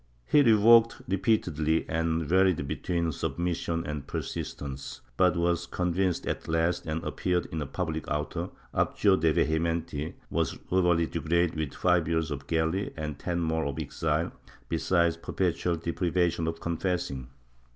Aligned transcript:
He 0.25 0.41
revoked 0.41 1.03
repeatedly 1.07 1.87
and 1.87 2.25
varied 2.25 2.67
between 2.67 3.11
submission 3.11 3.85
and 3.85 4.07
persistence, 4.07 5.01
but 5.15 5.37
was 5.37 5.67
convinced 5.67 6.25
at 6.25 6.47
last 6.47 6.87
and 6.87 7.03
appeared 7.03 7.45
in 7.51 7.61
a 7.61 7.67
public 7.67 8.09
auto, 8.09 8.51
abjured 8.73 9.19
de 9.21 9.31
vehementi, 9.31 10.15
was 10.31 10.53
verbally 10.71 11.05
degraded 11.05 11.55
with 11.55 11.75
five 11.75 12.07
years 12.07 12.31
of 12.31 12.47
galleys 12.47 12.91
and 12.97 13.19
ten 13.19 13.41
more 13.41 13.65
of 13.67 13.77
exile, 13.77 14.31
besides 14.69 15.17
perpetual 15.17 15.75
deprivation 15.75 16.47
of 16.47 16.59
confessing. 16.59 17.27